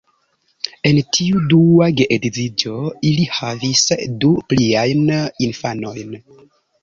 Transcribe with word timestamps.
En 0.89 0.99
tiu 1.17 1.41
dua 1.51 1.89
geedziĝo, 1.99 2.79
ili 3.09 3.27
havis 3.39 3.83
du 4.23 4.33
pliajn 4.53 5.07
infanojn. 5.49 6.19